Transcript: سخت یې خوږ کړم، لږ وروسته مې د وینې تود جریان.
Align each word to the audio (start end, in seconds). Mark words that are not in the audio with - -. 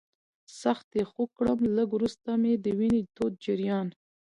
سخت 0.61 0.87
یې 0.97 1.03
خوږ 1.11 1.29
کړم، 1.37 1.59
لږ 1.77 1.89
وروسته 1.93 2.29
مې 2.41 2.53
د 2.63 2.65
وینې 2.79 3.01
تود 3.15 3.33
جریان. 3.45 3.87